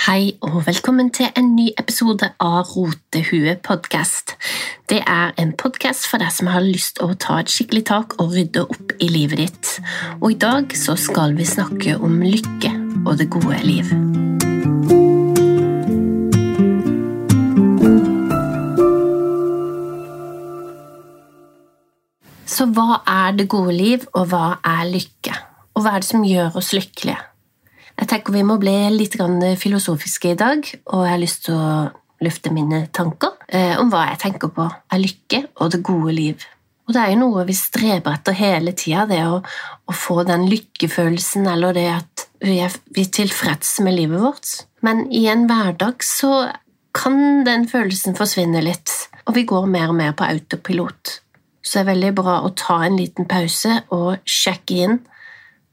Hei 0.00 0.30
og 0.40 0.62
velkommen 0.64 1.10
til 1.12 1.26
en 1.36 1.50
ny 1.52 1.66
episode 1.76 2.30
av 2.40 2.70
Rotehue 2.72 3.52
podkast. 3.60 4.32
Det 4.88 5.02
er 5.04 5.34
en 5.36 5.50
podkast 5.52 6.06
for 6.08 6.22
deg 6.22 6.32
som 6.32 6.48
har 6.48 6.64
lyst 6.64 6.94
til 6.96 7.12
å 7.12 7.16
ta 7.20 7.36
et 7.42 7.52
skikkelig 7.52 7.82
tak 7.90 8.16
og 8.16 8.32
rydde 8.32 8.62
opp 8.64 8.94
i 8.96 9.10
livet 9.12 9.42
ditt. 9.42 9.74
Og 10.22 10.30
i 10.32 10.38
dag 10.40 10.72
så 10.72 10.96
skal 10.96 11.36
vi 11.36 11.44
snakke 11.44 11.98
om 12.00 12.16
lykke 12.24 12.72
og 13.04 13.20
det 13.20 13.28
gode 13.28 13.60
liv. 13.60 13.92
Så 22.48 22.72
hva 22.72 23.02
er 23.04 23.36
det 23.36 23.50
gode 23.52 23.76
liv, 23.76 24.08
og 24.16 24.32
hva 24.32 24.46
er 24.64 24.88
lykke? 24.96 25.36
Og 25.76 25.84
hva 25.84 25.98
er 25.98 26.00
det 26.00 26.08
som 26.08 26.24
gjør 26.24 26.56
oss 26.56 26.72
lykkelige? 26.72 27.20
Jeg 28.00 28.08
tenker 28.08 28.32
Vi 28.32 28.44
må 28.46 28.56
bli 28.60 28.76
litt 28.94 29.16
filosofiske 29.60 30.32
i 30.32 30.38
dag, 30.38 30.64
og 30.92 31.04
jeg 31.04 31.12
har 31.12 31.20
lyst 31.20 31.44
til 31.46 31.58
å 31.58 31.90
løfte 32.24 32.52
mine 32.52 32.86
tanker 32.92 33.36
eh, 33.48 33.76
om 33.80 33.90
hva 33.92 34.10
jeg 34.10 34.22
tenker 34.24 34.52
på 34.52 34.66
er 34.68 35.00
lykke 35.00 35.44
og 35.60 35.70
det 35.72 35.82
gode 35.84 36.14
liv. 36.16 36.48
Og 36.88 36.94
Det 36.94 37.02
er 37.02 37.12
jo 37.12 37.20
noe 37.20 37.44
vi 37.46 37.54
streber 37.54 38.16
etter 38.16 38.36
hele 38.36 38.72
tida, 38.76 39.04
det 39.06 39.20
å, 39.22 39.38
å, 39.40 39.94
få 39.94 40.24
den 40.28 40.48
lykkefølelsen 40.50 41.46
eller 41.46 41.76
det 41.76 41.86
at 41.92 42.24
vi 42.42 42.56
er, 42.64 42.74
vi 42.90 43.04
er 43.04 43.12
tilfreds 43.14 43.76
med 43.86 43.94
livet 43.94 44.20
vårt. 44.20 44.56
Men 44.84 45.04
i 45.12 45.26
en 45.30 45.46
hverdag 45.48 46.02
så 46.04 46.48
kan 46.96 47.44
den 47.46 47.68
følelsen 47.70 48.16
forsvinne 48.18 48.64
litt, 48.64 48.90
og 49.28 49.36
vi 49.36 49.46
går 49.48 49.68
mer 49.70 49.92
og 49.92 50.00
mer 50.00 50.16
på 50.18 50.26
autopilot. 50.26 51.20
Så 51.62 51.78
det 51.78 51.84
er 51.84 51.90
veldig 51.92 52.12
bra 52.18 52.40
å 52.42 52.52
ta 52.56 52.80
en 52.82 52.98
liten 52.98 53.28
pause 53.30 53.82
og 53.94 54.24
sjekke 54.28 54.82
inn 54.88 55.00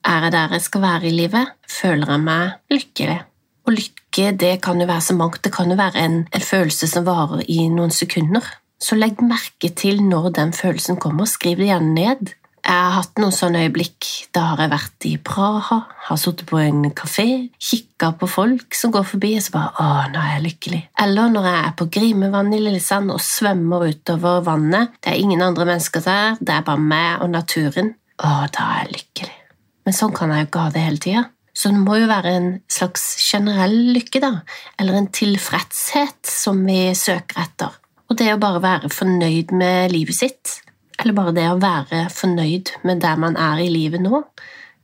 er 0.07 0.27
jeg 0.27 0.35
der 0.35 0.55
jeg 0.55 0.65
skal 0.65 0.85
være 0.85 1.09
i 1.09 1.15
livet? 1.15 1.55
Føler 1.69 2.13
jeg 2.15 2.23
meg 2.23 2.73
lykkelig? 2.73 3.19
Og 3.67 3.75
lykke 3.75 4.31
det 4.39 4.53
kan 4.63 4.79
jo 4.81 4.87
være 4.87 5.03
så 5.03 5.15
mangt. 5.17 5.43
Det 5.43 5.51
kan 5.53 5.69
jo 5.69 5.77
være 5.77 5.99
en, 6.05 6.17
en 6.33 6.47
følelse 6.49 6.87
som 6.87 7.05
varer 7.05 7.43
i 7.51 7.67
noen 7.69 7.91
sekunder. 7.91 8.45
Så 8.79 8.95
legg 8.95 9.21
merke 9.25 9.71
til 9.75 10.03
når 10.05 10.31
den 10.37 10.53
følelsen 10.53 10.99
kommer. 11.01 11.27
Skriv 11.29 11.57
det 11.59 11.71
gjerne 11.71 11.93
ned. 11.93 12.33
Jeg 12.67 12.75
har 12.75 12.95
hatt 12.97 13.19
noen 13.21 13.31
sånne 13.31 13.61
øyeblikk. 13.63 14.07
Da 14.35 14.49
har 14.49 14.61
jeg 14.63 14.71
vært 14.73 15.07
i 15.07 15.13
Praha, 15.23 15.77
har 16.09 16.19
sittet 16.19 16.49
på 16.49 16.59
en 16.59 16.89
kafé, 16.91 17.27
kikka 17.63 18.11
på 18.19 18.27
folk 18.27 18.75
som 18.75 18.91
går 18.91 19.07
forbi, 19.07 19.31
og 19.39 19.45
så 19.45 19.55
bare 19.55 19.71
Å, 19.79 19.87
nå 20.11 20.19
er 20.19 20.33
jeg 20.33 20.45
lykkelig. 20.49 20.81
Eller 21.05 21.31
når 21.31 21.47
jeg 21.47 21.61
er 21.61 21.73
på 21.79 21.89
Grimevann 21.95 22.51
i 22.57 22.61
Lillesand 22.65 23.13
og 23.15 23.23
svømmer 23.23 23.87
utover 23.87 24.43
vannet. 24.49 24.99
Det 24.99 25.13
er 25.13 25.23
ingen 25.23 25.45
andre 25.47 25.69
mennesker 25.71 26.03
der, 26.03 26.39
det 26.41 26.59
er 26.59 26.67
bare 26.67 26.87
meg 26.91 27.23
og 27.23 27.31
naturen. 27.37 27.95
Å, 28.19 28.39
da 28.51 28.71
er 28.73 28.83
jeg 28.83 28.97
lykkelig. 28.97 29.36
Men 29.87 29.95
sånn 29.95 30.11
kan 30.11 30.33
jeg 30.33 30.43
jo 30.43 30.47
ikke 30.49 30.61
ha 30.65 30.71
det 30.75 30.81
hele 30.83 30.99
tida. 30.99 31.21
Så 31.55 31.71
det 31.71 31.79
må 31.79 31.95
jo 31.95 32.09
være 32.09 32.31
en 32.37 32.47
slags 32.69 33.05
generell 33.23 33.77
lykke, 33.95 34.19
da, 34.19 34.31
eller 34.77 34.97
en 34.99 35.07
tilfredshet 35.15 36.27
som 36.27 36.59
vi 36.67 36.91
søker 36.91 37.39
etter. 37.45 37.77
Og 38.11 38.19
det 38.19 38.27
å 38.33 38.41
bare 38.41 38.59
være 38.61 38.91
fornøyd 38.91 39.53
med 39.55 39.93
livet 39.95 40.19
sitt, 40.19 40.57
eller 40.99 41.15
bare 41.15 41.33
det 41.37 41.47
å 41.49 41.57
være 41.61 42.03
fornøyd 42.11 42.73
med 42.83 42.99
der 43.01 43.19
man 43.23 43.39
er 43.39 43.63
i 43.63 43.71
livet 43.71 44.03
nå. 44.03 44.21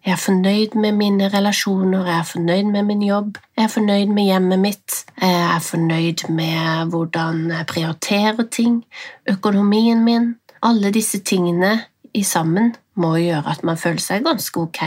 Jeg 0.04 0.16
er 0.16 0.24
fornøyd 0.24 0.74
med 0.80 0.96
mine 0.98 1.28
relasjoner, 1.32 2.08
jeg 2.08 2.18
er 2.22 2.30
fornøyd 2.32 2.72
med 2.72 2.88
min 2.88 3.04
jobb, 3.06 3.38
jeg 3.60 3.68
er 3.68 3.74
fornøyd 3.76 4.16
med 4.16 4.30
hjemmet 4.32 4.64
mitt, 4.64 5.00
jeg 5.20 5.44
er 5.44 5.64
fornøyd 5.68 6.26
med 6.32 6.96
hvordan 6.96 7.44
jeg 7.54 7.70
prioriterer 7.76 8.48
ting, 8.52 8.80
økonomien 9.30 10.00
min 10.08 10.34
Alle 10.64 10.94
disse 10.96 11.20
tingene 11.28 11.74
i 12.16 12.22
sammen 12.24 12.70
må 13.00 13.16
gjøre 13.22 13.56
at 13.56 13.64
man 13.66 13.80
føler 13.80 14.04
seg 14.04 14.26
ganske 14.28 14.60
ok. 14.60 14.84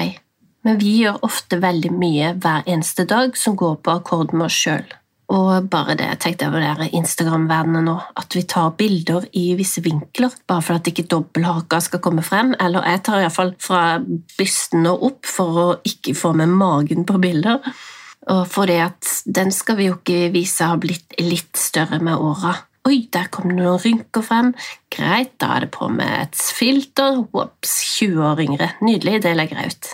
Men 0.66 0.78
vi 0.82 0.96
gjør 1.02 1.22
ofte 1.26 1.60
veldig 1.62 1.92
mye 1.94 2.32
hver 2.42 2.66
eneste 2.66 3.06
dag 3.08 3.36
som 3.38 3.56
går 3.58 3.80
på 3.82 3.98
akkord 4.00 4.34
med 4.34 4.48
oss 4.48 4.60
sjøl. 4.66 4.86
Og 5.34 5.66
bare 5.70 5.96
det 5.98 6.06
jeg 6.06 6.18
tenkte 6.22 6.46
over 6.46 6.62
det 6.62 6.92
Instagram-verdenen 6.94 7.88
nå, 7.88 7.96
at 8.18 8.34
vi 8.36 8.44
tar 8.46 8.76
bilder 8.78 9.24
i 9.34 9.48
visse 9.58 9.82
vinkler 9.82 10.34
bare 10.46 10.62
for 10.62 10.78
at 10.78 10.86
ikke 10.86 11.08
dobbelthaka 11.10 11.80
skal 11.82 12.02
komme 12.02 12.22
frem. 12.26 12.54
Eller 12.62 12.86
jeg 12.92 13.02
tar 13.08 13.24
iallfall 13.24 13.52
fra 13.62 13.98
bysten 14.38 14.86
og 14.90 15.06
opp 15.10 15.30
for 15.30 15.62
å 15.62 15.66
ikke 15.86 16.14
få 16.18 16.30
med 16.38 16.54
magen 16.54 17.06
på 17.08 17.18
bilder. 17.22 17.58
Og 18.30 18.46
fordi 18.50 18.78
at 18.82 19.10
den 19.26 19.50
skal 19.54 19.78
vi 19.80 19.90
jo 19.90 19.98
ikke 19.98 20.30
vise 20.34 20.66
har 20.66 20.78
blitt 20.82 21.18
litt 21.22 21.58
større 21.58 21.98
med 22.02 22.22
åra. 22.22 22.54
Oi, 22.86 23.08
der 23.10 23.26
kom 23.34 23.50
det 23.50 23.58
noen 23.58 23.80
rynker 23.82 24.22
frem. 24.22 24.52
Greit, 24.94 25.32
da 25.42 25.56
er 25.56 25.64
det 25.66 25.72
på 25.74 25.88
med 25.90 26.12
et 26.20 26.42
filter. 26.54 27.24
Ops, 27.34 27.72
20 27.96 28.22
år 28.28 28.42
yngre. 28.44 28.68
Nydelig, 28.86 29.22
det 29.24 29.32
legger 29.34 29.58
jeg 29.58 29.74
ut. 29.74 29.88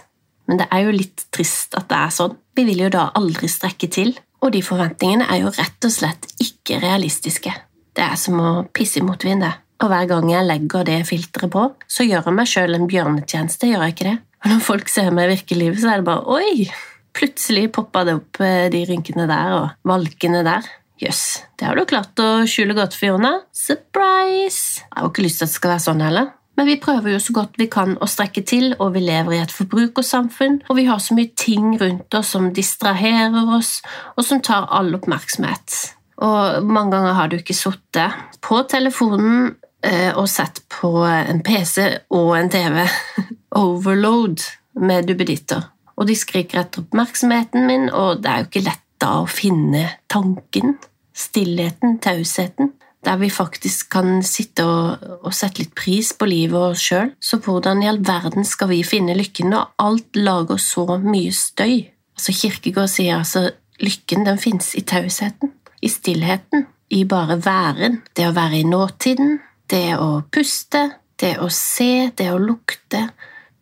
Men 0.50 0.60
det 0.60 0.66
er 0.68 0.84
jo 0.84 0.92
litt 0.92 1.24
trist 1.32 1.76
at 1.78 1.88
det 1.88 2.00
er 2.02 2.12
sånn. 2.12 2.36
Vi 2.52 2.66
vil 2.68 2.84
jo 2.84 2.90
da 2.92 3.06
aldri 3.16 3.48
strekke 3.48 3.88
til, 3.88 4.12
og 4.44 4.52
de 4.52 4.60
forventningene 4.66 5.24
er 5.32 5.40
jo 5.40 5.54
rett 5.56 5.88
og 5.88 5.94
slett 5.94 6.28
ikke 6.42 6.82
realistiske. 6.82 7.54
Det 7.96 8.04
er 8.04 8.18
som 8.20 8.40
å 8.42 8.50
pisse 8.76 9.00
i 9.00 9.06
motvind, 9.06 9.46
det. 9.46 9.54
Og 9.82 9.88
hver 9.90 10.10
gang 10.10 10.28
jeg 10.28 10.46
legger 10.46 10.84
det 10.86 11.00
filteret 11.08 11.52
på, 11.54 11.64
så 11.88 12.04
gjør 12.04 12.28
jeg 12.28 12.36
meg 12.36 12.50
sjøl 12.50 12.76
en 12.76 12.88
bjørnetjeneste, 12.90 13.72
gjør 13.72 13.86
jeg 13.86 13.96
ikke 13.96 14.08
det? 14.10 14.16
Og 14.42 14.52
når 14.52 14.64
folk 14.68 14.92
ser 14.92 15.08
meg 15.14 15.30
i 15.30 15.32
virkelivet, 15.36 15.80
så 15.80 15.94
er 15.94 16.02
det 16.02 16.10
bare 16.10 16.36
oi! 16.36 16.68
Plutselig 17.12 17.66
poppa 17.76 18.06
det 18.08 18.14
opp 18.16 18.40
eh, 18.40 18.68
de 18.72 18.86
rynkene 18.88 19.26
der 19.28 19.56
og 19.56 19.88
valkene 19.88 20.40
der. 20.46 20.68
Jøss, 21.02 21.20
yes, 21.34 21.46
det 21.58 21.66
har 21.66 21.74
du 21.74 21.82
klart 21.88 22.20
å 22.22 22.44
skjule 22.46 22.76
godt, 22.78 22.94
Fiona. 22.94 23.32
Surprise! 23.50 24.84
Jeg 24.84 24.92
har 24.94 25.02
jo 25.02 25.10
ikke 25.10 25.24
lyst 25.24 25.40
til 25.40 25.48
at 25.48 25.50
det 25.50 25.56
skal 25.56 25.72
være 25.72 25.82
sånn 25.82 26.02
heller. 26.04 26.28
Men 26.54 26.68
vi 26.68 26.76
prøver 26.78 27.14
jo 27.14 27.22
så 27.24 27.32
godt 27.34 27.56
vi 27.58 27.66
kan 27.72 27.96
å 27.98 28.06
strekke 28.06 28.44
til, 28.46 28.68
og 28.76 28.92
vi 28.94 29.02
lever 29.02 29.34
i 29.34 29.40
et 29.42 29.50
forbrukersamfunn, 29.50 30.60
og 30.68 30.78
vi 30.78 30.84
har 30.86 31.00
så 31.02 31.16
mye 31.16 31.32
ting 31.34 31.72
rundt 31.80 32.14
oss 32.14 32.30
som 32.36 32.52
distraherer 32.54 33.50
oss, 33.56 33.80
og 34.14 34.28
som 34.28 34.42
tar 34.46 34.68
all 34.70 34.92
oppmerksomhet. 34.94 35.78
Og 36.22 36.70
mange 36.70 36.94
ganger 36.94 37.18
har 37.18 37.32
du 37.32 37.40
ikke 37.40 37.56
sittet 37.56 38.38
på 38.46 38.60
telefonen 38.70 39.56
eh, 39.82 40.12
og 40.14 40.30
sett 40.30 40.62
på 40.70 40.92
en 41.08 41.42
PC 41.42 41.88
og 42.14 42.36
en 42.38 42.52
TV. 42.52 42.78
Overload 43.64 44.46
med 44.78 45.10
duppeditter. 45.10 45.66
Og 45.98 46.06
de 46.06 46.14
skriker 46.14 46.62
etter 46.62 46.86
oppmerksomheten 46.86 47.66
min, 47.66 47.90
og 47.90 48.22
det 48.22 48.30
er 48.30 48.44
jo 48.44 48.50
ikke 48.52 48.66
lett 48.68 48.86
da 49.02 49.16
å 49.24 49.26
finne 49.26 49.88
tanken 50.12 50.76
stillheten, 51.14 51.98
tausheten, 52.02 52.72
der 53.04 53.16
vi 53.16 53.30
faktisk 53.30 53.90
kan 53.90 54.22
sitte 54.22 54.64
og, 54.64 55.02
og, 55.22 55.32
sette 55.34 55.64
litt 55.64 55.74
pris 55.74 56.12
på 56.14 56.28
livet 56.30 56.58
og 56.58 56.76
oss 56.76 56.84
sjøl. 56.86 57.10
Så 57.20 57.40
hvordan 57.42 57.82
i 57.82 57.88
all 57.90 58.00
verden 58.06 58.46
skal 58.46 58.70
vi 58.70 58.82
finne 58.86 59.16
lykken 59.18 59.50
når 59.52 59.72
alt 59.82 60.18
lager 60.18 60.60
så 60.62 60.86
mye 61.02 61.32
støy? 61.34 61.88
Altså 62.16 62.34
Kirkegård 62.36 62.92
sier 62.92 63.18
altså 63.18 63.48
lykken 63.82 64.26
den 64.28 64.38
finnes 64.38 64.72
i 64.78 64.84
tausheten, 64.86 65.52
i 65.82 65.90
stillheten, 65.90 66.66
i 66.94 67.04
bare 67.08 67.40
væren. 67.42 68.02
Det 68.14 68.28
å 68.28 68.36
være 68.36 68.60
i 68.60 68.68
nåtiden, 68.68 69.40
det 69.70 69.96
å 69.98 70.22
puste, 70.30 70.88
det 71.18 71.38
å 71.42 71.48
se, 71.50 72.12
det 72.18 72.30
å 72.30 72.38
lukte. 72.38 73.08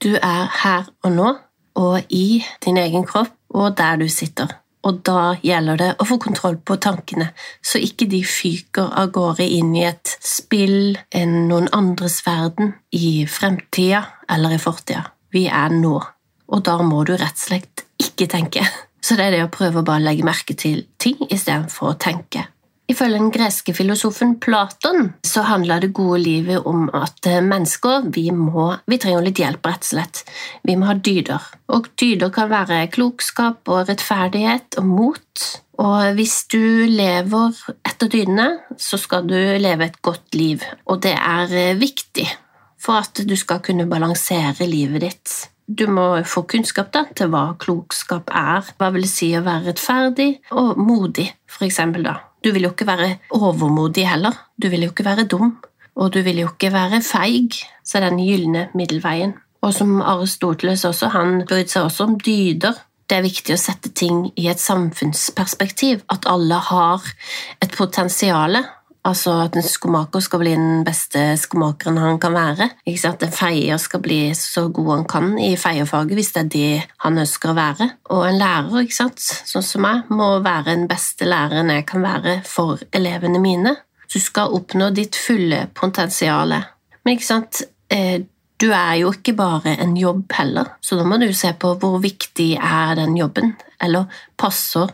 Du 0.03 0.13
er 0.17 0.51
her 0.63 0.91
og 1.05 1.15
nå, 1.17 1.37
og 1.81 2.13
i 2.13 2.43
din 2.65 2.81
egen 2.81 3.07
kropp, 3.09 3.33
og 3.55 3.73
der 3.79 3.97
du 4.01 4.09
sitter 4.09 4.61
og 4.87 5.01
da 5.05 5.35
gjelder 5.45 5.81
det 5.81 5.89
å 6.01 6.07
få 6.09 6.17
kontroll 6.23 6.57
på 6.65 6.79
tankene, 6.81 7.31
så 7.61 7.81
ikke 7.83 8.09
de 8.09 8.23
fyker 8.25 8.93
av 8.97 9.11
gårde 9.13 9.45
inn 9.45 9.75
i 9.77 9.85
et 9.89 10.15
spill, 10.25 10.97
en 11.13 11.35
noen 11.51 11.69
andres 11.77 12.21
verden, 12.27 12.73
i 12.97 13.27
fremtida 13.29 14.07
eller 14.31 14.57
i 14.57 14.63
fortida. 14.63 15.05
Vi 15.35 15.47
er 15.53 15.75
nå, 15.75 15.99
og 16.51 16.63
da 16.67 16.79
må 16.83 17.05
du 17.05 17.13
rett 17.15 17.37
og 17.37 17.45
slett 17.45 17.85
ikke 18.01 18.31
tenke. 18.31 18.65
Så 19.05 19.17
det 19.17 19.27
er 19.27 19.37
det 19.37 19.45
å 19.47 19.53
prøve 19.53 19.81
å 19.81 19.87
bare 19.87 20.05
legge 20.05 20.27
merke 20.27 20.53
til 20.61 20.83
ting 21.01 21.17
istedenfor 21.29 21.95
å 21.95 22.01
tenke. 22.01 22.45
Ifølge 22.91 23.19
den 23.21 23.31
greske 23.31 23.75
filosofen 23.77 24.33
Platon 24.43 25.13
så 25.27 25.45
handler 25.47 25.83
det 25.83 25.93
gode 25.95 26.19
livet 26.25 26.67
om 26.67 26.89
at 26.97 27.27
eh, 27.29 27.39
mennesker 27.45 28.09
vi, 28.11 28.31
må, 28.35 28.73
vi 28.91 28.99
trenger 28.99 29.23
litt 29.23 29.39
hjelp, 29.39 29.67
rett 29.69 29.85
og 29.85 29.91
slett. 29.93 30.23
Vi 30.67 30.75
må 30.79 30.89
ha 30.89 30.97
dyder. 30.99 31.45
Og 31.71 31.87
dyder 32.01 32.33
kan 32.35 32.51
være 32.51 32.89
klokskap 32.91 33.71
og 33.71 33.85
rettferdighet 33.91 34.81
og 34.81 34.89
mot. 34.89 35.45
Og 35.81 36.17
hvis 36.19 36.35
du 36.51 36.61
lever 36.91 37.61
etter 37.87 38.11
dydene, 38.11 38.49
så 38.77 38.99
skal 39.01 39.29
du 39.29 39.39
leve 39.39 39.87
et 39.87 40.01
godt 40.03 40.35
liv. 40.35 40.65
Og 40.91 40.99
det 41.07 41.15
er 41.15 41.55
eh, 41.55 41.79
viktig 41.79 42.27
for 42.81 43.05
at 43.05 43.23
du 43.23 43.37
skal 43.39 43.63
kunne 43.63 43.87
balansere 43.87 44.67
livet 44.67 45.05
ditt. 45.05 45.37
Du 45.71 45.85
må 45.87 46.09
få 46.27 46.43
kunnskap 46.51 46.91
da, 46.97 47.05
til 47.15 47.31
hva 47.31 47.53
klokskap 47.61 48.33
er, 48.35 48.67
hva 48.81 48.91
vil 48.91 49.07
det 49.07 49.13
si 49.13 49.31
å 49.39 49.45
være 49.47 49.69
rettferdig 49.69 50.33
og 50.59 50.81
modig, 50.81 51.29
for 51.47 51.69
eksempel 51.69 52.09
da. 52.09 52.17
Du 52.45 52.53
vil 52.53 52.65
jo 52.65 52.71
ikke 52.73 52.89
være 52.89 53.19
overmodig 53.37 54.07
heller, 54.09 54.33
du 54.57 54.69
vil 54.73 54.87
jo 54.87 54.93
ikke 54.95 55.05
være 55.05 55.27
dum, 55.29 55.59
og 55.97 56.15
du 56.15 56.23
vil 56.25 56.41
jo 56.41 56.49
ikke 56.49 56.73
være 56.73 57.03
feig, 57.05 57.61
så 57.85 58.01
den 58.01 58.21
gylne 58.23 58.69
middelveien. 58.75 59.35
Og 59.61 59.75
som 59.77 60.01
Aristoteles 60.01 60.85
også, 60.89 61.11
han 61.13 61.43
brydde 61.49 61.69
seg 61.69 61.89
også 61.89 62.07
om 62.09 62.17
dyder. 62.21 62.79
Det 63.11 63.19
er 63.19 63.27
viktig 63.27 63.57
å 63.57 63.61
sette 63.61 63.91
ting 63.93 64.31
i 64.39 64.47
et 64.49 64.61
samfunnsperspektiv, 64.63 66.01
at 66.09 66.29
alle 66.31 66.57
har 66.71 67.05
et 67.61 67.75
potensial, 67.77 68.57
Altså 69.09 69.33
at 69.47 69.57
en 69.57 69.65
skomaker 69.65 70.21
skal 70.21 70.43
bli 70.43 70.51
den 70.53 70.83
beste 70.85 71.23
skomakeren 71.41 71.99
han 72.03 72.19
kan 72.21 72.35
være. 72.37 72.69
Ikke 72.85 73.01
sant? 73.01 73.23
En 73.25 73.33
feier 73.33 73.81
skal 73.81 74.03
bli 74.05 74.19
så 74.37 74.67
god 74.69 74.91
han 74.93 75.07
kan 75.09 75.31
i 75.41 75.55
feierfaget, 75.57 76.13
hvis 76.19 76.33
det 76.35 76.43
er 76.43 76.51
det 76.55 76.83
han 77.07 77.21
ønsker 77.23 77.53
å 77.53 77.57
være. 77.57 77.89
Og 78.13 78.27
en 78.29 78.41
lærer, 78.41 78.83
ikke 78.85 78.99
sant? 78.99 79.23
sånn 79.23 79.65
som 79.65 79.87
meg, 79.87 80.11
må 80.13 80.35
være 80.45 80.75
den 80.75 80.85
beste 80.91 81.29
læreren 81.29 81.73
jeg 81.73 81.87
kan 81.89 82.05
være 82.05 82.41
for 82.45 82.83
elevene 82.93 83.41
mine. 83.41 83.77
Du 84.11 84.19
skal 84.21 84.53
oppnå 84.57 84.91
ditt 84.93 85.17
fulle 85.17 85.65
potensial. 85.75 86.53
Men 87.01 87.17
ikke 87.17 87.31
sant, 87.31 87.63
eh, 87.89 88.21
du 88.61 88.69
er 88.77 88.95
jo 89.01 89.13
ikke 89.15 89.33
bare 89.39 89.79
en 89.81 89.95
jobb 89.97 90.35
heller, 90.37 90.75
så 90.85 90.99
da 90.99 91.07
må 91.09 91.17
du 91.17 91.31
se 91.33 91.55
på 91.57 91.73
hvor 91.81 91.97
viktig 92.03 92.51
er 92.61 92.99
den 92.99 93.17
jobben, 93.17 93.55
eller 93.81 94.11
passer 94.37 94.91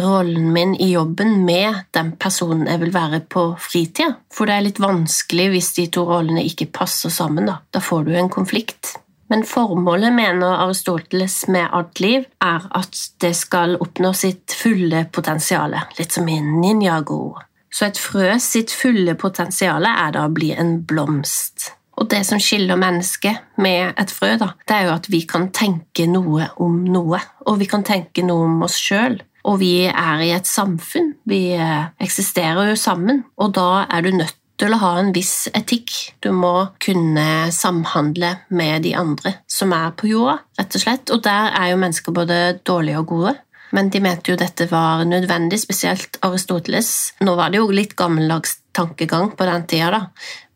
rollen 0.00 0.52
min 0.52 0.74
i 0.80 0.90
jobben 0.92 1.44
med 1.44 1.74
den 1.90 2.12
personen 2.18 2.66
jeg 2.66 2.82
vil 2.82 2.92
være 2.94 3.20
på 3.30 3.46
fritida. 3.60 4.16
For 4.34 4.50
det 4.50 4.56
er 4.56 4.66
litt 4.66 4.82
vanskelig 4.82 5.48
hvis 5.54 5.72
de 5.78 5.86
to 5.94 6.04
rollene 6.08 6.44
ikke 6.44 6.70
passer 6.74 7.12
sammen. 7.14 7.48
Da, 7.50 7.60
da 7.70 7.82
får 7.82 8.08
du 8.08 8.14
en 8.18 8.32
konflikt. 8.32 8.96
Men 9.32 9.44
formålet, 9.48 10.12
mener 10.12 10.58
Aristoteles 10.66 11.46
med 11.48 11.68
alt 11.72 12.00
liv, 12.00 12.26
er 12.44 12.66
at 12.76 12.98
det 13.24 13.32
skal 13.38 13.78
oppnå 13.80 14.12
sitt 14.12 14.52
fulle 14.52 15.06
potensial, 15.12 15.74
litt 15.98 16.12
som 16.12 16.28
i 16.28 16.36
ninjago. 16.44 17.38
Så 17.74 17.88
et 17.88 17.98
frø 17.98 18.34
sitt 18.38 18.70
fulle 18.70 19.16
potensial 19.18 19.88
er 19.88 20.12
da 20.14 20.26
å 20.28 20.34
bli 20.34 20.52
en 20.52 20.76
blomst. 20.86 21.72
Og 21.98 22.10
det 22.10 22.24
som 22.26 22.40
skiller 22.42 22.78
mennesket 22.78 23.56
med 23.62 23.94
et 23.98 24.12
frø, 24.12 24.34
da, 24.38 24.52
det 24.66 24.76
er 24.76 24.88
jo 24.88 24.94
at 24.96 25.08
vi 25.10 25.22
kan 25.30 25.48
tenke 25.54 26.06
noe 26.10 26.50
om 26.62 26.82
noe, 26.90 27.20
og 27.46 27.58
vi 27.62 27.70
kan 27.70 27.86
tenke 27.86 28.22
noe 28.26 28.48
om 28.48 28.62
oss 28.66 28.76
sjøl. 28.82 29.18
Og 29.44 29.58
vi 29.60 29.84
er 29.90 30.24
i 30.24 30.32
et 30.34 30.48
samfunn. 30.48 31.12
Vi 31.28 31.42
eh, 31.58 31.90
eksisterer 32.00 32.72
jo 32.72 32.80
sammen, 32.80 33.24
og 33.36 33.52
da 33.58 33.84
er 33.84 34.06
du 34.06 34.14
nødt 34.16 34.38
til 34.60 34.74
å 34.74 34.80
ha 34.80 34.92
en 35.00 35.12
viss 35.14 35.48
etikk. 35.52 35.92
Du 36.22 36.30
må 36.32 36.52
kunne 36.82 37.50
samhandle 37.54 38.36
med 38.54 38.84
de 38.86 38.94
andre 38.96 39.36
som 39.50 39.74
er 39.76 39.94
på 39.98 40.12
jorda, 40.12 40.38
rett 40.60 40.78
og 40.78 40.84
slett. 40.84 41.14
Og 41.14 41.24
der 41.26 41.50
er 41.52 41.72
jo 41.72 41.80
mennesker 41.82 42.14
både 42.16 42.38
dårlige 42.62 43.02
og 43.02 43.10
gode. 43.12 43.34
Men 43.74 43.88
de 43.90 43.98
mente 43.98 44.30
jo 44.30 44.38
dette 44.38 44.68
var 44.70 45.02
nødvendig, 45.08 45.58
spesielt 45.58 46.20
Aristoteles. 46.22 46.90
Nå 47.26 47.34
var 47.34 47.50
det 47.50 47.58
jo 47.58 47.72
litt 47.74 47.96
gammeldags 47.98 48.60
tankegang 48.74 49.32
på 49.34 49.46
den 49.48 49.64
tida, 49.70 49.90
da. 49.90 50.02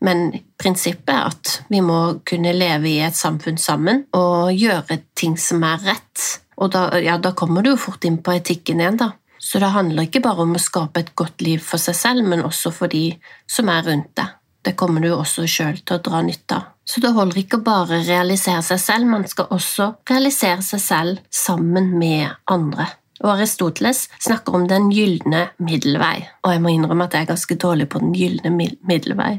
Men 0.06 0.28
prinsippet 0.58 1.10
er 1.10 1.32
at 1.32 1.54
vi 1.70 1.80
må 1.82 2.20
kunne 2.28 2.54
leve 2.54 2.92
i 2.92 3.00
et 3.02 3.18
samfunn 3.18 3.58
sammen 3.58 4.04
og 4.14 4.52
gjøre 4.54 5.00
ting 5.18 5.34
som 5.40 5.64
er 5.66 5.82
rett. 5.88 6.28
Og 6.58 6.72
da, 6.74 6.88
ja, 7.02 7.18
da 7.22 7.32
kommer 7.38 7.62
du 7.62 7.72
jo 7.72 7.80
fort 7.80 8.04
inn 8.08 8.18
på 8.22 8.34
etikken 8.34 8.82
igjen, 8.82 8.98
da. 8.98 9.12
Så 9.38 9.60
det 9.62 9.70
handler 9.70 10.08
ikke 10.08 10.22
bare 10.24 10.42
om 10.42 10.56
å 10.58 10.62
skape 10.62 11.04
et 11.04 11.14
godt 11.18 11.44
liv 11.46 11.62
for 11.62 11.78
seg 11.78 11.94
selv, 11.94 12.26
men 12.26 12.42
også 12.46 12.72
for 12.74 12.90
de 12.90 13.12
som 13.46 13.70
er 13.70 13.86
rundt 13.86 14.10
deg. 14.18 14.34
Det 14.66 14.74
kommer 14.76 15.04
du 15.04 15.12
også 15.14 15.46
sjøl 15.46 15.78
til 15.86 15.96
å 15.96 16.02
dra 16.02 16.20
nytte 16.26 16.58
av. 16.58 16.74
Så 16.88 17.02
det 17.04 17.12
holder 17.14 17.42
ikke 17.42 17.60
å 17.60 17.64
bare 17.66 18.00
realisere 18.06 18.62
seg 18.64 18.80
selv, 18.80 19.06
man 19.10 19.26
skal 19.28 19.50
også 19.54 19.90
realisere 20.08 20.64
seg 20.64 20.80
selv 20.80 21.20
sammen 21.30 21.92
med 22.00 22.32
andre. 22.48 22.88
Og 23.24 23.32
Aristoteles 23.34 24.06
snakker 24.22 24.54
om 24.54 24.68
den 24.70 24.90
gylne 24.94 25.48
middelvei, 25.62 26.22
og 26.44 26.54
jeg 26.54 26.62
må 26.62 26.74
innrømme 26.74 27.08
at 27.08 27.16
jeg 27.16 27.26
er 27.26 27.32
ganske 27.32 27.58
dårlig 27.58 27.88
på 27.90 28.02
den 28.02 28.14
gylne 28.14 28.52
middelvei. 28.54 29.32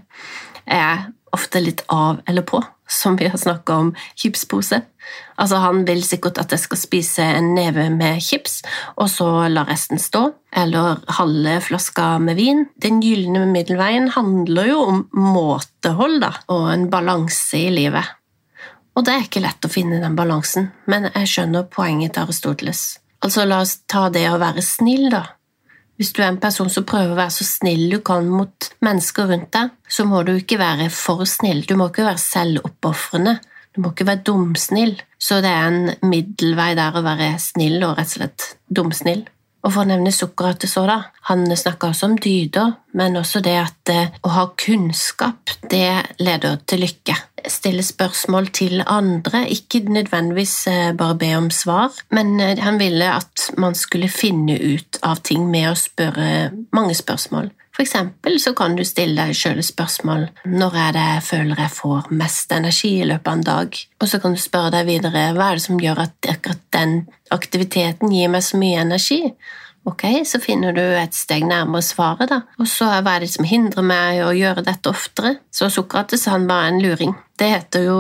Jeg 0.65 0.83
er 0.83 1.07
ofte 1.35 1.61
litt 1.61 1.83
av 1.93 2.19
eller 2.27 2.45
på, 2.47 2.59
som 2.89 3.15
vi 3.19 3.29
har 3.29 3.39
snakka 3.39 3.75
om 3.83 3.91
chipspose. 4.17 4.81
Altså, 5.39 5.61
han 5.63 5.83
vil 5.87 6.01
sikkert 6.05 6.39
at 6.41 6.51
jeg 6.53 6.63
skal 6.63 6.81
spise 6.81 7.25
en 7.37 7.53
neve 7.55 7.87
med 7.93 8.21
chips, 8.23 8.59
og 8.97 9.09
så 9.11 9.29
la 9.49 9.63
resten 9.69 10.01
stå, 10.01 10.25
eller 10.61 10.99
halve 11.19 11.59
flaska 11.69 12.11
med 12.23 12.39
vin. 12.39 12.65
Den 12.81 13.01
gylne 13.05 13.45
middelveien 13.49 14.09
handler 14.15 14.71
jo 14.73 14.79
om 14.91 15.03
måtehold 15.13 16.19
da, 16.25 16.33
og 16.51 16.71
en 16.73 16.89
balanse 16.91 17.61
i 17.61 17.69
livet. 17.73 18.15
Og 18.97 19.05
det 19.07 19.15
er 19.15 19.27
ikke 19.29 19.45
lett 19.45 19.65
å 19.65 19.71
finne 19.71 20.01
den 20.01 20.17
balansen, 20.17 20.73
men 20.89 21.07
jeg 21.13 21.29
skjønner 21.31 21.69
poenget 21.71 22.17
til 22.17 22.27
Aristoteles. 22.27 22.83
Altså, 23.25 23.45
la 23.45 23.61
oss 23.63 23.81
ta 23.89 24.07
det 24.13 24.25
å 24.31 24.39
være 24.41 24.63
snill, 24.63 25.09
da. 25.11 25.25
Hvis 25.99 26.13
du 26.15 26.21
er 26.23 26.29
en 26.29 26.39
person 26.39 26.69
som 26.71 26.85
prøver 26.87 27.11
å 27.11 27.17
være 27.17 27.33
så 27.35 27.43
snill 27.43 27.89
du 27.91 27.97
kan 28.05 28.27
mot 28.31 28.69
mennesker 28.85 29.27
rundt 29.27 29.49
deg, 29.51 29.73
så 29.83 30.05
må 30.07 30.21
du 30.23 30.31
ikke 30.37 30.59
være 30.61 30.87
for 30.95 31.25
snill. 31.27 31.65
Du 31.67 31.75
må 31.75 31.89
ikke 31.89 32.07
være 32.07 32.23
selvoppofrende. 32.23 33.33
Du 33.75 33.81
må 33.83 33.91
ikke 33.91 34.07
være 34.07 34.23
dumsnill. 34.29 34.95
Så 35.19 35.41
det 35.43 35.51
er 35.51 35.67
en 35.67 35.91
middelvei 36.07 36.71
der 36.79 36.95
å 36.95 37.03
være 37.03 37.33
snill 37.43 37.83
og 37.83 37.97
rett 37.99 38.13
og 38.13 38.15
slett 38.15 38.47
dumsnill. 38.71 39.25
Og 39.59 39.73
for 39.73 39.83
å 39.83 39.89
nevne 39.89 40.13
Sokrates 40.15 40.77
òg, 40.79 40.87
da. 40.87 40.97
Han 41.27 41.43
snakka 41.51 41.89
også 41.91 42.07
om 42.07 42.15
dyder, 42.23 42.77
men 42.95 43.19
også 43.19 43.41
det 43.43 43.57
at 43.59 43.91
eh, 43.91 44.13
å 44.23 44.31
ha 44.37 44.45
kunnskap, 44.55 45.51
det 45.67 46.15
leder 46.23 46.61
til 46.63 46.85
lykke. 46.85 47.17
Stille 47.49 47.83
spørsmål 47.83 48.47
til 48.53 48.83
andre, 48.85 49.47
ikke 49.49 49.79
nødvendigvis 49.89 50.67
eh, 50.67 50.91
bare 50.97 51.17
be 51.17 51.35
om 51.37 51.49
svar, 51.49 51.91
men 52.11 52.39
eh, 52.39 52.59
han 52.61 52.79
ville 52.79 53.07
at 53.09 53.49
man 53.57 53.75
skulle 53.75 54.09
finne 54.09 54.59
ut 54.59 54.99
av 55.03 55.23
ting 55.25 55.47
med 55.49 55.71
å 55.71 55.77
spørre 55.77 56.51
mange 56.75 56.93
spørsmål. 56.95 57.49
For 57.79 57.85
eksempel 57.85 58.35
så 58.43 58.51
kan 58.53 58.73
du 58.75 58.83
stille 58.83 59.15
deg 59.15 59.37
sjøl 59.39 59.61
spørsmål. 59.63 60.25
Når 60.51 60.73
er 60.75 60.95
det 60.97 61.05
jeg 61.05 61.23
føler 61.29 61.61
jeg 61.63 61.71
får 61.77 62.09
mest 62.11 62.51
energi 62.51 62.89
i 62.99 63.07
løpet 63.07 63.31
av 63.31 63.37
en 63.37 63.45
dag, 63.47 63.77
og 64.01 64.11
så 64.11 64.19
kan 64.19 64.35
du 64.35 64.41
spørre 64.41 64.73
deg 64.73 64.89
videre 64.89 65.29
hva 65.37 65.47
er 65.47 65.59
det 65.59 65.63
som 65.63 65.79
gjør 65.79 66.03
at 66.03 66.29
akkurat 66.33 66.65
den 66.75 66.97
aktiviteten 67.31 68.11
gir 68.11 68.33
meg 68.33 68.43
så 68.43 68.59
mye 68.59 68.83
energi, 68.83 69.21
Ok, 69.87 70.03
så 70.25 70.39
finner 70.43 70.75
du 70.75 70.81
et 70.81 71.15
steg 71.15 71.45
nærmere 71.47 71.81
svaret, 71.85 72.29
da. 72.29 72.41
Og 72.59 72.67
så 72.67 72.89
hva 72.99 73.15
er 73.15 73.23
det 73.23 73.31
som 73.31 73.47
hindrer 73.47 73.85
meg 73.85 74.19
å 74.25 74.33
gjøre 74.35 74.65
dette 74.67 74.91
oftere? 74.91 75.37
Så 75.55 75.69
Sokrates 75.71 76.27
han 76.29 76.47
var 76.49 76.67
en 76.67 76.81
luring. 76.83 77.15
Det 77.39 77.47
heter 77.53 77.87
jo 77.87 77.99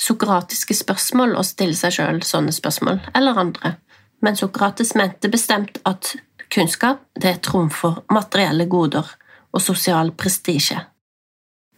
sokratiske 0.00 0.74
spørsmål 0.78 1.36
å 1.36 1.44
stille 1.46 1.76
seg 1.76 1.98
sjøl 1.98 2.22
sånne 2.26 2.54
spørsmål, 2.56 3.02
eller 3.14 3.38
andre. 3.44 3.76
Men 4.24 4.36
Sokrates 4.36 4.94
mente 4.96 5.30
bestemt 5.32 5.80
at 5.88 6.14
Kunnskap 6.50 7.04
det 7.14 7.36
trumfer 7.46 8.00
materielle 8.10 8.66
goder 8.66 9.06
og 9.52 9.62
sosial 9.62 10.10
prestisje. 10.18 10.80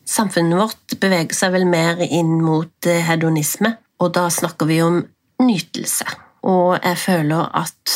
Samfunnet 0.09 0.59
vårt 0.59 0.95
beveger 1.03 1.37
seg 1.37 1.53
vel 1.53 1.67
mer 1.69 2.01
inn 2.07 2.39
mot 2.41 2.89
hedonisme, 2.89 3.75
og 4.01 4.15
da 4.17 4.31
snakker 4.33 4.71
vi 4.71 4.81
om 4.83 5.03
nytelse. 5.45 6.09
Og 6.43 6.79
jeg 6.83 6.99
føler 6.99 7.51
at 7.55 7.95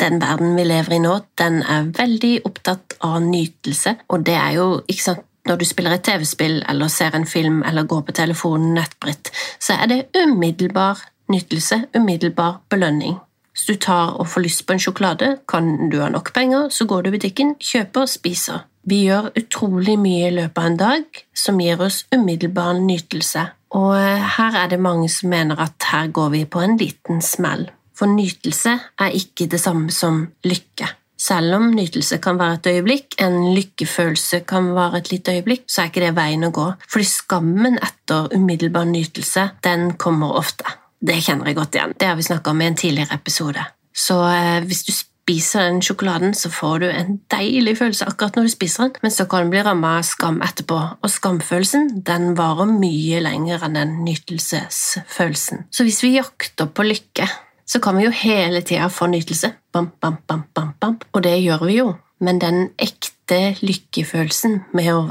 den 0.00 0.20
verden 0.22 0.56
vi 0.56 0.64
lever 0.64 0.96
i 0.96 1.02
nå, 1.02 1.16
den 1.38 1.62
er 1.62 1.90
veldig 1.96 2.32
opptatt 2.46 2.96
av 3.02 3.18
nytelse, 3.24 3.96
og 4.08 4.26
det 4.26 4.38
er 4.38 4.56
jo 4.60 4.66
ikke 4.86 5.06
sant 5.08 5.28
når 5.48 5.58
du 5.58 5.64
spiller 5.66 5.96
et 5.96 6.04
TV-spill 6.06 6.60
eller 6.70 6.90
ser 6.92 7.16
en 7.18 7.26
film 7.26 7.62
eller 7.66 7.88
går 7.90 8.04
på 8.06 8.14
telefonen 8.14 8.76
nettbrett, 8.76 9.32
så 9.58 9.74
er 9.74 9.90
det 9.90 10.04
umiddelbar 10.14 11.00
nytelse, 11.32 11.80
umiddelbar 11.96 12.60
belønning. 12.70 13.16
Hvis 13.52 13.66
du 13.68 13.74
tar 13.74 14.14
og 14.16 14.28
får 14.32 14.46
lyst 14.46 14.66
på 14.66 14.76
en 14.76 14.80
sjokolade, 14.80 15.32
kan 15.48 15.90
du 15.90 15.98
ha 16.00 16.08
nok 16.08 16.32
penger, 16.34 16.68
så 16.70 16.86
går 16.86 17.02
du 17.02 17.10
i 17.10 17.16
butikken, 17.18 17.56
kjøper 17.60 18.06
og 18.06 18.08
spiser. 18.08 18.62
Vi 18.88 19.04
gjør 19.06 19.32
utrolig 19.38 19.98
mye 20.00 20.30
i 20.30 20.36
løpet 20.38 20.58
av 20.58 20.70
en 20.70 20.78
dag 20.78 21.20
som 21.36 21.60
gir 21.60 21.82
oss 21.84 22.04
umiddelbar 22.14 22.78
nytelse, 22.78 23.44
og 23.76 23.92
eh, 23.96 24.24
her 24.36 24.56
er 24.64 24.72
det 24.72 24.80
mange 24.80 25.08
som 25.12 25.32
mener 25.32 25.60
at 25.60 25.90
her 25.92 26.10
går 26.12 26.32
vi 26.34 26.42
på 26.44 26.60
en 26.60 26.76
liten 26.80 27.22
smell. 27.24 27.68
For 27.96 28.10
nytelse 28.10 28.74
er 29.00 29.16
ikke 29.16 29.48
det 29.52 29.60
samme 29.60 29.92
som 29.94 30.26
lykke. 30.44 30.88
Selv 31.22 31.54
om 31.54 31.68
nytelse 31.70 32.18
kan 32.18 32.38
være 32.40 32.58
et 32.58 32.68
øyeblikk, 32.72 33.14
en 33.22 33.52
lykkefølelse 33.54 34.40
kan 34.48 34.72
være 34.74 34.98
et 34.98 35.10
lite 35.12 35.36
øyeblikk, 35.36 35.64
så 35.70 35.82
er 35.82 35.90
ikke 35.92 36.02
det 36.02 36.16
veien 36.16 36.48
å 36.48 36.50
gå. 36.54 36.64
Fordi 36.90 37.06
skammen 37.06 37.78
etter 37.78 38.32
umiddelbar 38.34 38.88
nytelse, 38.90 39.48
den 39.62 39.92
kommer 40.02 40.34
ofte. 40.40 40.66
Det 41.02 41.20
kjenner 41.22 41.50
jeg 41.50 41.58
godt 41.60 41.78
igjen. 41.78 41.94
Det 42.00 42.08
har 42.10 42.18
vi 42.18 42.26
snakka 42.26 42.50
om 42.50 42.62
i 42.62 42.66
en 42.66 42.78
tidligere 42.78 43.14
episode. 43.14 43.62
Så 43.94 44.18
eh, 44.32 44.66
hvis 44.66 44.82
du 44.88 44.92
spiser 45.22 45.68
den 45.68 45.82
sjokoladen, 45.84 46.34
så 46.34 46.50
får 46.50 46.82
du 46.82 46.88
en 46.90 47.20
deilig 47.30 47.76
følelse 47.78 48.08
akkurat 48.10 48.36
når 48.36 48.48
du 48.48 48.52
spiser 48.56 48.88
den, 48.88 48.96
men 49.04 49.14
så 49.14 49.26
kan 49.30 49.46
du 49.46 49.54
bli 49.54 49.62
ramma 49.62 49.96
av 50.00 50.06
skam 50.06 50.40
etterpå, 50.42 50.78
og 50.98 51.10
skamfølelsen 51.10 52.02
den 52.06 52.32
varer 52.38 52.70
mye 52.70 53.22
lenger 53.22 53.62
enn 53.66 53.78
den 53.78 53.96
nytelsesfølelsen. 54.06 55.66
Så 55.70 55.86
hvis 55.86 56.02
vi 56.02 56.16
jakter 56.16 56.70
på 56.74 56.86
lykke, 56.86 57.28
så 57.66 57.80
kan 57.80 57.96
vi 57.96 58.08
jo 58.08 58.12
hele 58.12 58.60
tida 58.66 58.90
få 58.90 59.06
nytelse. 59.08 59.52
Bam, 59.72 59.92
bam, 60.00 60.18
bam, 60.26 60.42
bam, 60.54 60.74
bam. 60.80 60.98
Og 61.14 61.22
det 61.24 61.38
gjør 61.40 61.66
vi 61.68 61.78
jo, 61.78 61.92
men 62.20 62.40
den 62.42 62.66
ekte 62.82 63.54
lykkefølelsen 63.62 64.58
med 64.76 64.90
å 64.92 65.02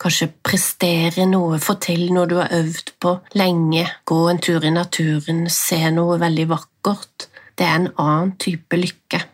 kanskje 0.00 0.28
prestere 0.44 1.26
noe, 1.26 1.58
få 1.58 1.78
til 1.82 2.06
noe 2.14 2.28
du 2.30 2.36
har 2.38 2.52
øvd 2.54 2.94
på 3.02 3.16
lenge, 3.40 3.88
gå 4.06 4.20
en 4.30 4.42
tur 4.44 4.64
i 4.64 4.74
naturen, 4.74 5.46
se 5.50 5.80
noe 5.96 6.20
veldig 6.22 6.50
vakkert, 6.52 7.30
det 7.58 7.66
er 7.66 7.80
en 7.80 7.92
annen 7.96 8.36
type 8.38 8.78
lykke. 8.78 9.24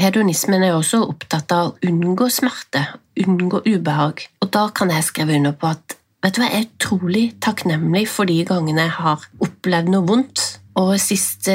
Hedonismen 0.00 0.62
er 0.64 0.72
også 0.72 1.02
opptatt 1.04 1.52
av 1.52 1.70
å 1.70 1.74
unngå 1.84 2.30
smerte, 2.32 2.80
unngå 3.20 3.60
ubehag, 3.66 4.22
og 4.40 4.52
da 4.54 4.68
kan 4.72 4.92
jeg 4.94 5.04
skrive 5.04 5.36
under 5.36 5.52
på 5.52 5.68
at 5.74 5.96
vet 6.24 6.36
du 6.36 6.40
hva, 6.40 6.48
jeg 6.48 6.56
er 6.56 6.70
utrolig 6.70 7.24
takknemlig 7.44 8.06
for 8.08 8.28
de 8.28 8.38
gangene 8.48 8.86
jeg 8.86 8.96
har 8.96 9.26
opplevd 9.44 9.92
noe 9.92 10.08
vondt, 10.08 10.46
Og 10.80 10.94
siste 11.02 11.52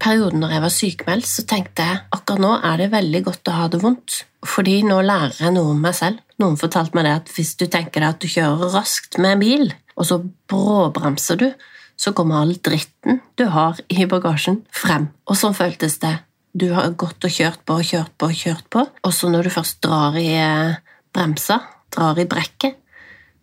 perioden 0.00 0.40
når 0.42 0.54
jeg 0.54 0.62
var 0.64 0.72
sykemeldt, 0.72 1.28
så 1.28 1.44
tenkte 1.46 1.84
jeg 1.84 1.98
akkurat 2.16 2.40
nå 2.42 2.52
er 2.64 2.80
det 2.80 2.86
veldig 2.94 3.20
godt 3.28 3.50
å 3.52 3.56
ha 3.60 3.66
det 3.70 3.82
vondt. 3.82 4.22
Fordi 4.48 4.78
nå 4.86 4.96
lærer 5.04 5.36
jeg 5.44 5.54
noe 5.54 5.74
om 5.74 5.82
meg 5.84 5.94
selv. 5.94 6.22
Noen 6.40 6.56
fortalte 6.58 6.96
meg 6.96 7.06
det 7.06 7.14
at 7.20 7.32
hvis 7.36 7.52
du 7.60 7.66
tenker 7.68 8.00
deg 8.00 8.14
at 8.14 8.22
du 8.24 8.26
kjører 8.32 8.72
raskt 8.74 9.20
med 9.20 9.36
en 9.36 9.44
bil, 9.44 9.68
og 9.94 10.08
så 10.08 10.18
bråbremser 10.50 11.38
du, 11.44 11.50
så 11.96 12.12
kommer 12.16 12.42
all 12.42 12.56
dritten 12.56 13.20
du 13.36 13.46
har 13.52 13.78
i 13.92 14.08
bagasjen, 14.08 14.62
frem. 14.72 15.10
Og 15.28 15.38
sånn 15.38 15.56
føltes 15.56 16.00
det. 16.02 16.16
Du 16.56 16.70
har 16.72 16.94
gått 16.96 17.20
og 17.26 17.32
kjørt 17.32 17.60
på 17.68 17.74
og 17.76 17.84
kjørt 17.84 18.12
på 18.16 18.30
og 18.30 18.36
kjørt 18.38 18.68
på, 18.72 18.80
og 18.80 19.12
så 19.12 19.28
når 19.28 19.44
du 19.44 19.52
først 19.52 19.82
drar 19.84 20.14
i 20.16 20.30
eh, 20.40 20.78
bremsa, 21.12 21.58
drar 21.92 22.16
i 22.16 22.24
brekket, 22.28 22.78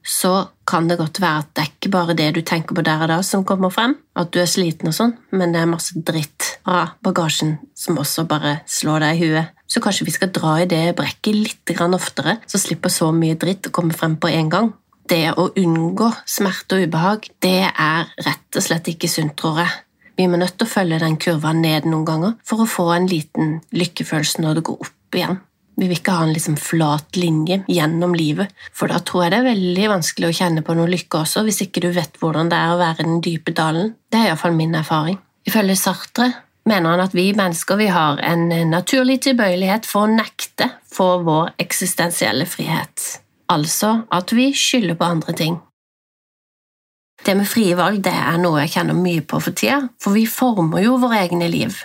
så 0.03 0.31
kan 0.67 0.89
det 0.89 0.97
godt 0.97 1.21
være 1.21 1.43
at 1.43 1.51
det 1.53 1.61
er 1.61 1.69
ikke 1.69 1.91
bare 1.93 2.15
det 2.17 2.31
du 2.35 2.41
tenker 2.41 2.75
på 2.75 2.83
der 2.83 3.05
og 3.05 3.11
da 3.11 3.19
som 3.23 3.45
kommer 3.47 3.71
frem, 3.71 3.93
at 4.19 4.33
du 4.33 4.41
er 4.41 4.49
sliten 4.49 4.89
og 4.89 4.97
sånn, 4.97 5.13
men 5.31 5.53
det 5.53 5.61
er 5.61 5.69
masse 5.69 6.01
dritt 6.09 6.49
fra 6.65 6.81
bagasjen 7.05 7.55
som 7.77 8.01
også 8.01 8.25
bare 8.27 8.57
slår 8.65 9.05
deg 9.05 9.21
i 9.21 9.29
huet. 9.29 9.53
Så 9.69 9.81
kanskje 9.83 10.09
vi 10.09 10.15
skal 10.17 10.33
dra 10.33 10.57
i 10.63 10.67
det 10.69 10.81
brekket 10.97 11.37
litt 11.37 11.75
oftere, 11.85 12.39
så 12.49 12.57
slipper 12.57 12.89
så 12.89 13.11
mye 13.13 13.37
dritt 13.39 13.69
å 13.69 13.75
komme 13.75 13.93
frem 13.93 14.17
på 14.17 14.33
en 14.33 14.49
gang. 14.49 14.73
Det 15.05 15.35
å 15.37 15.51
unngå 15.59 16.09
smerte 16.25 16.79
og 16.79 16.87
ubehag, 16.87 17.29
det 17.43 17.69
er 17.69 18.09
rett 18.25 18.57
og 18.57 18.63
slett 18.63 18.89
ikke 18.89 19.11
sunt, 19.11 19.37
tror 19.37 19.61
jeg. 19.61 19.82
Vi 20.17 20.27
er 20.27 20.37
nødt 20.37 20.57
til 20.59 20.67
å 20.67 20.73
følge 20.73 21.01
den 21.01 21.17
kurva 21.17 21.55
ned 21.57 21.87
noen 21.89 22.05
ganger 22.05 22.35
for 22.45 22.61
å 22.61 22.69
få 22.69 22.91
en 22.93 23.09
liten 23.09 23.57
lykkefølelse 23.73 24.43
når 24.43 24.59
det 24.59 24.67
går 24.69 24.85
opp 24.85 25.17
igjen. 25.17 25.39
Vi 25.73 25.87
vil 25.89 25.97
ikke 25.97 26.13
ha 26.13 26.27
en 26.27 26.35
liksom 26.35 26.55
flat 26.61 27.17
linje 27.17 27.63
gjennom 27.71 28.13
livet, 28.13 28.51
for 28.77 28.93
da 28.93 28.99
tror 29.01 29.25
jeg 29.25 29.33
det 29.33 29.39
er 29.39 29.47
veldig 29.47 29.87
vanskelig 29.89 30.29
å 30.29 30.35
kjenne 30.37 30.61
på 30.65 30.75
noe 30.77 30.91
lykke 30.91 31.23
også, 31.23 31.41
hvis 31.47 31.63
ikke 31.65 31.81
du 31.81 31.89
vet 31.95 32.19
hvordan 32.21 32.51
det 32.51 32.59
er 32.59 32.73
å 32.75 32.79
være 32.81 33.01
i 33.01 33.07
den 33.07 33.23
dype 33.25 33.55
dalen. 33.57 33.95
Det 34.13 34.19
er 34.19 34.29
iallfall 34.29 34.53
min 34.57 34.77
erfaring. 34.77 35.17
Ifølge 35.49 35.79
Sartre 35.79 36.29
mener 36.69 36.93
han 36.93 37.03
at 37.03 37.17
vi 37.17 37.31
mennesker 37.35 37.81
vi 37.81 37.89
har 37.91 38.21
en 38.23 38.45
naturlig 38.69 39.23
tilbøyelighet 39.25 39.89
for 39.89 40.05
å 40.05 40.13
nekte 40.13 40.69
for 40.93 41.25
vår 41.25 41.55
eksistensielle 41.65 42.45
frihet, 42.47 43.09
altså 43.49 44.03
at 44.13 44.35
vi 44.37 44.51
skylder 44.53 44.99
på 44.99 45.09
andre 45.09 45.35
ting. 45.41 45.57
Det 47.23 47.37
med 47.39 47.47
frie 47.47 47.75
valg 47.79 48.01
det 48.03 48.11
er 48.11 48.35
noe 48.41 48.65
jeg 48.65 48.73
kjenner 48.75 48.97
mye 48.99 49.23
på 49.23 49.39
for 49.39 49.55
tida, 49.55 49.79
for 50.01 50.15
vi 50.17 50.25
former 50.27 50.83
jo 50.83 50.97
våre 50.99 51.21
egne 51.23 51.47
liv. 51.47 51.77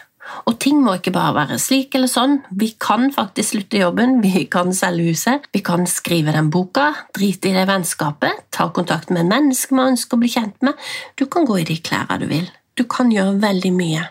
Og 0.50 0.58
ting 0.60 0.80
må 0.82 0.96
ikke 0.98 1.12
bare 1.14 1.34
være 1.36 1.58
slik 1.62 1.94
eller 1.96 2.10
sånn. 2.10 2.38
Vi 2.60 2.72
kan 2.80 3.08
faktisk 3.14 3.54
slutte 3.54 3.80
jobben, 3.80 4.18
vi 4.24 4.44
kan 4.50 4.74
selge 4.76 5.12
huset, 5.12 5.46
vi 5.54 5.62
kan 5.64 5.86
skrive 5.88 6.34
den 6.34 6.50
boka, 6.52 6.90
drite 7.16 7.52
i 7.52 7.54
det 7.56 7.64
vennskapet, 7.70 8.44
ta 8.52 8.68
kontakt 8.74 9.12
med 9.14 9.24
en 9.24 9.32
menneske 9.32 9.78
man 9.78 9.94
ønsker 9.94 10.18
å 10.18 10.22
bli 10.24 10.32
kjent 10.34 10.58
med. 10.66 10.76
Du 11.16 11.26
kan 11.30 11.48
gå 11.48 11.62
i 11.62 11.68
de 11.70 11.78
klærne 11.80 12.18
du 12.20 12.28
vil. 12.30 12.50
Du 12.76 12.84
kan 12.90 13.12
gjøre 13.14 13.38
veldig 13.42 13.72
mye. 13.78 14.08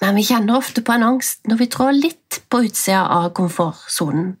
Men 0.00 0.16
vi 0.16 0.24
kjenner 0.24 0.56
ofte 0.56 0.82
på 0.84 0.94
en 0.96 1.04
angst 1.04 1.44
når 1.48 1.60
vi 1.60 1.68
trår 1.74 1.92
litt 1.98 2.40
på 2.48 2.64
utsida 2.64 3.04
av 3.20 3.30
komfortsonen. 3.36 4.34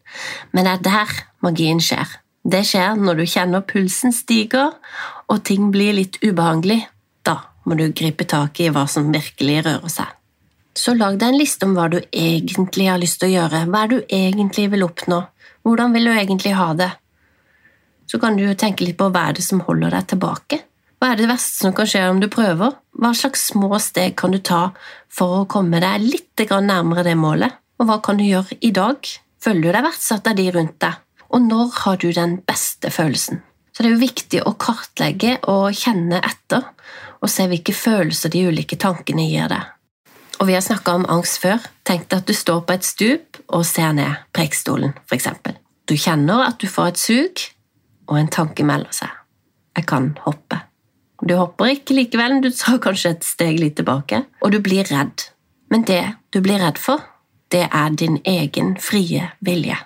Men 0.56 0.66
det 0.66 0.72
er 0.78 0.84
der 0.88 1.16
magien 1.44 1.84
skjer. 1.84 2.16
Det 2.42 2.62
skjer 2.64 2.96
når 2.96 3.20
du 3.20 3.26
kjenner 3.28 3.64
pulsen 3.68 4.14
stiger 4.16 4.72
og 5.30 5.42
ting 5.44 5.68
blir 5.74 5.92
litt 5.98 6.16
ubehagelig. 6.24 6.80
Da 7.26 7.36
må 7.68 7.76
du 7.76 7.90
gripe 7.92 8.24
tak 8.24 8.60
i 8.60 8.70
hva 8.72 8.86
som 8.88 9.12
virkelig 9.12 9.60
rører 9.66 9.92
seg. 9.92 10.16
Så 10.76 10.94
lag 10.96 11.18
deg 11.20 11.32
en 11.34 11.40
liste 11.40 11.66
om 11.66 11.74
hva 11.76 11.90
du 11.92 11.98
egentlig 12.00 12.88
har 12.88 13.00
lyst 13.02 13.20
til 13.20 13.28
å 13.28 13.34
gjøre, 13.34 13.66
hva 13.68 13.84
er 13.84 13.92
du 13.92 13.98
egentlig 14.06 14.70
vil 14.72 14.86
oppnå, 14.86 15.20
hvordan 15.66 15.92
vil 15.92 16.08
du 16.08 16.12
egentlig 16.14 16.54
ha 16.56 16.70
det? 16.78 16.90
Så 18.08 18.18
kan 18.22 18.38
du 18.38 18.46
jo 18.46 18.56
tenke 18.58 18.86
litt 18.86 18.98
på 18.98 19.10
hva 19.12 19.28
er 19.28 19.36
det 19.36 19.44
som 19.44 19.60
holder 19.66 19.92
deg 19.98 20.08
tilbake? 20.14 20.60
Hva 21.00 21.12
er 21.12 21.20
det 21.20 21.28
verste 21.30 21.64
som 21.64 21.74
kan 21.76 21.88
skje 21.88 22.06
om 22.10 22.18
du 22.22 22.28
prøver? 22.32 22.74
Hva 22.96 23.12
slags 23.16 23.46
små 23.52 23.78
steg 23.82 24.16
kan 24.20 24.34
du 24.34 24.40
ta 24.44 24.70
for 25.12 25.42
å 25.42 25.46
komme 25.50 25.80
deg 25.82 26.06
litt 26.06 26.42
nærmere 26.50 27.04
det 27.06 27.16
målet? 27.16 27.54
Og 27.80 27.86
hva 27.88 28.00
kan 28.04 28.18
du 28.18 28.24
gjøre 28.24 28.58
i 28.60 28.72
dag? 28.76 28.98
Føler 29.40 29.62
du 29.62 29.70
deg 29.72 29.86
verdsatt 29.86 30.26
av 30.28 30.36
de 30.36 30.50
rundt 30.52 30.76
deg? 30.82 30.98
Og 31.30 31.42
når 31.42 31.70
har 31.84 32.00
du 32.02 32.10
den 32.12 32.40
beste 32.46 32.90
følelsen? 32.90 33.42
Så 33.72 33.82
det 33.82 33.90
er 33.90 33.94
jo 33.94 34.02
viktig 34.02 34.40
å 34.44 34.56
kartlegge 34.60 35.36
og 35.48 35.70
kjenne 35.78 36.18
etter, 36.26 36.66
og 37.20 37.30
se 37.30 37.46
hvilke 37.48 37.74
følelser 37.76 38.32
de 38.32 38.46
ulike 38.50 38.78
tankene 38.80 39.28
gir 39.30 39.50
deg. 39.52 39.68
Og 40.40 40.48
vi 40.48 40.56
har 40.56 40.64
snakka 40.64 40.96
om 40.96 41.06
angst 41.12 41.42
før. 41.42 41.60
Tenk 41.86 42.08
deg 42.08 42.22
at 42.22 42.28
du 42.30 42.34
står 42.34 42.62
på 42.66 42.74
et 42.74 42.86
stup 42.86 43.40
og 43.48 43.66
ser 43.68 43.92
ned 43.96 44.22
prekestolen, 44.36 44.94
f.eks. 45.06 45.28
Du 45.86 45.94
kjenner 45.98 46.46
at 46.48 46.58
du 46.62 46.66
får 46.70 46.92
et 46.92 47.00
sug, 47.00 47.44
og 48.10 48.18
en 48.18 48.32
tanke 48.32 48.64
melder 48.66 48.94
seg. 49.02 49.12
Jeg 49.76 49.86
kan 49.90 50.10
hoppe. 50.24 50.62
Du 51.20 51.36
hopper 51.36 51.74
ikke 51.74 51.94
likevel, 51.94 52.40
du 52.40 52.48
tar 52.50 52.80
kanskje 52.82 53.14
et 53.14 53.26
steg 53.28 53.60
litt 53.60 53.76
tilbake, 53.78 54.24
og 54.40 54.54
du 54.54 54.58
blir 54.64 54.88
redd. 54.88 55.28
Men 55.70 55.84
det 55.86 56.02
du 56.32 56.40
blir 56.42 56.58
redd 56.62 56.80
for, 56.80 57.04
det 57.52 57.66
er 57.68 57.96
din 57.96 58.18
egen 58.24 58.74
frie 58.80 59.28
vilje. 59.44 59.76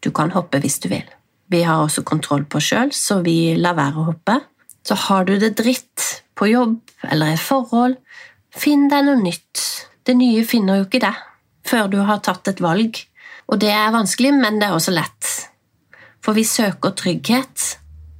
Du 0.00 0.10
kan 0.14 0.32
hoppe 0.34 0.60
hvis 0.62 0.80
du 0.80 0.88
vil. 0.92 1.06
Vi 1.50 1.62
har 1.66 1.82
også 1.82 2.04
kontroll 2.06 2.44
på 2.46 2.60
oss 2.60 2.70
sjøl, 2.70 2.92
så 2.94 3.20
vi 3.26 3.54
lar 3.58 3.76
være 3.78 4.00
å 4.00 4.08
hoppe. 4.12 4.38
Så 4.86 4.96
har 5.08 5.26
du 5.28 5.34
det 5.38 5.56
dritt 5.58 6.22
på 6.38 6.48
jobb 6.48 6.78
eller 7.10 7.34
et 7.34 7.42
forhold, 7.42 7.98
finn 8.54 8.88
deg 8.90 9.04
noe 9.06 9.20
nytt 9.20 9.66
det 10.10 10.16
nye 10.18 10.44
finner 10.48 10.80
jo 10.80 10.88
ikke 10.88 11.02
det 11.04 11.14
før 11.70 11.90
du 11.92 12.00
har 12.02 12.22
tatt 12.24 12.48
et 12.50 12.60
valg, 12.64 12.96
og 13.50 13.60
det 13.62 13.70
er 13.70 13.92
vanskelig, 13.94 14.32
men 14.34 14.56
det 14.58 14.66
er 14.66 14.74
også 14.74 14.94
lett. 14.94 15.28
For 16.24 16.34
vi 16.34 16.42
søker 16.48 16.96
trygghet 16.96 17.66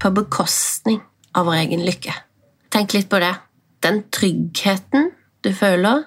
på 0.01 0.13
bekostning 0.15 1.01
av 1.35 1.49
vår 1.49 1.65
egen 1.65 1.83
lykke. 1.87 2.15
Tenk 2.71 2.95
litt 2.95 3.09
på 3.11 3.19
det. 3.23 3.33
Den 3.83 4.05
tryggheten 4.13 5.11
du 5.43 5.51
føler, 5.57 6.05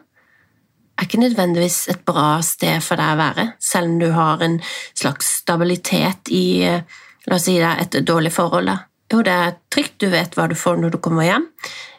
er 0.97 1.07
ikke 1.07 1.21
nødvendigvis 1.23 1.87
et 1.93 2.03
bra 2.05 2.37
sted 2.45 2.83
for 2.85 3.01
deg 3.01 3.15
å 3.15 3.21
være, 3.21 3.47
selv 3.61 3.91
om 3.91 3.99
du 4.01 4.09
har 4.13 4.43
en 4.45 4.59
slags 4.93 5.31
stabilitet 5.41 6.29
i 6.31 6.45
la 6.69 7.37
oss 7.37 7.47
si 7.47 7.57
det, 7.59 7.71
et 7.81 8.01
dårlig 8.05 8.33
forhold. 8.35 8.69
Jo, 9.13 9.21
det 9.25 9.33
er 9.33 9.55
trygt, 9.73 9.99
du 10.01 10.09
vet 10.13 10.35
hva 10.37 10.47
du 10.49 10.55
får 10.57 10.79
når 10.81 10.95
du 10.95 10.99
kommer 11.03 11.27
hjem, 11.27 11.47